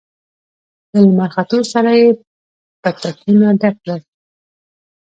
[0.91, 2.09] له لمر ختو سره يې
[2.81, 3.99] پتکونه ډک کړل.